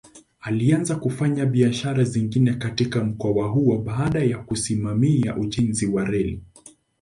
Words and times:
Alianza 0.39 0.95
kufanya 0.95 1.45
biashara 1.45 2.03
zingine 2.03 2.53
katika 2.53 3.03
mkoa 3.03 3.47
huo 3.47 3.77
baada 3.77 4.19
ya 4.19 4.37
kusimamia 4.37 5.35
ujenzi 5.37 5.85
wa 5.85 6.05
reli. 6.05 6.41